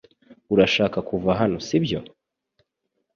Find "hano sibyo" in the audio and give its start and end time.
1.39-1.99